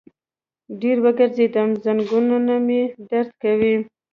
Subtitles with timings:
[0.81, 3.75] ډېر وګرځیدم، زنګنونه مې درد کوي